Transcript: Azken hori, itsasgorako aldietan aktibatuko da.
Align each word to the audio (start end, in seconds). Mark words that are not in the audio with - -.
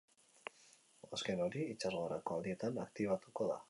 Azken 1.17 1.45
hori, 1.45 1.67
itsasgorako 1.77 2.39
aldietan 2.41 2.85
aktibatuko 2.89 3.53
da. 3.53 3.59